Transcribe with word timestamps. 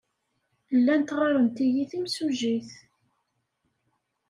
Llant 0.77 1.09
ɣɣarent-iyi 1.17 1.83
timsujjit. 1.91 2.69